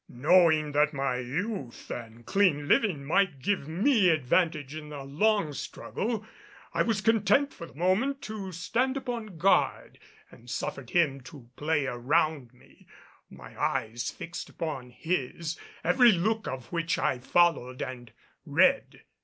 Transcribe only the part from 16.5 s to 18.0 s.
which I followed